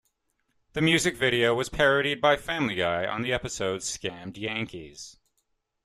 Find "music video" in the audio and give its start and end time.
0.81-1.53